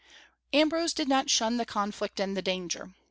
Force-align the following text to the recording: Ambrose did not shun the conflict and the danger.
Ambrose 0.51 0.93
did 0.93 1.07
not 1.07 1.29
shun 1.29 1.57
the 1.57 1.63
conflict 1.63 2.19
and 2.19 2.35
the 2.35 2.41
danger. 2.41 2.95